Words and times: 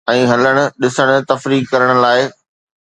۽ 0.11 0.21
هلڻ، 0.29 0.59
ڏسڻ، 0.85 1.11
تفريح 1.33 1.69
ڪرڻ 1.73 2.03
لاءِ 2.07 2.29